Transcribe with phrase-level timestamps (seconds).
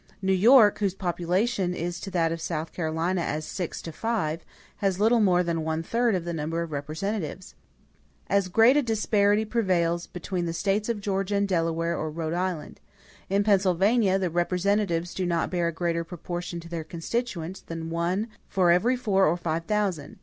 [0.19, 4.43] New York, whose population is to that of South Carolina as six to five,
[4.77, 7.53] has little more than one third of the number of representatives.
[8.25, 12.79] As great a disparity prevails between the States of Georgia and Delaware or Rhode Island.
[13.29, 17.91] In Pennsylvania, the representatives do not bear a greater proportion to their constituents than of
[17.91, 20.17] one for every four or five thousand.